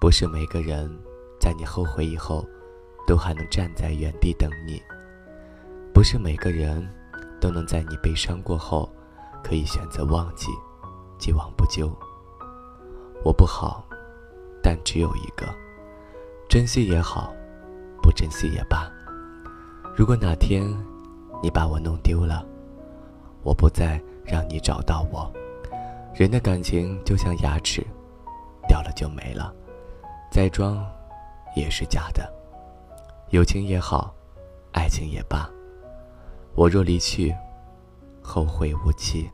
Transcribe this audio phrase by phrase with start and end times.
[0.00, 0.90] 不是每个人
[1.38, 2.42] 在你后悔以后，
[3.06, 4.82] 都还能站在原地等你。
[5.92, 6.88] 不是每个人
[7.38, 8.90] 都能在你悲伤过后，
[9.44, 10.46] 可以选择忘记，
[11.18, 11.94] 既往不咎。
[13.22, 13.84] 我不好，
[14.62, 15.46] 但只有一个，
[16.48, 17.30] 珍惜也好，
[18.02, 18.90] 不珍惜也罢。
[19.94, 20.64] 如果哪天
[21.42, 22.42] 你把我弄丢了，
[23.42, 25.30] 我不再让你找到我。
[26.14, 27.86] 人的感情就像牙齿，
[28.66, 29.54] 掉了就没了，
[30.30, 30.86] 再装
[31.56, 32.32] 也是假的。
[33.30, 34.14] 友情也好，
[34.72, 35.48] 爱情也罢，
[36.54, 37.34] 我若离去，
[38.22, 39.30] 后会无期。